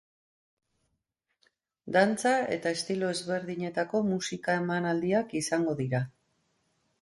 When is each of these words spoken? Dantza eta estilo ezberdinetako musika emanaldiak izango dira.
Dantza 1.97 2.31
eta 2.55 2.71
estilo 2.77 3.11
ezberdinetako 3.17 4.01
musika 4.09 4.57
emanaldiak 4.63 5.37
izango 5.43 5.77
dira. 5.85 6.03